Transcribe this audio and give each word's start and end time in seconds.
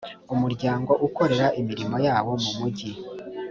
umuryango 0.33 0.91
ukorera 1.07 1.47
imirimo 1.59 1.95
yawo 2.07 2.31
mu 2.43 2.51
mujyi 2.57 2.89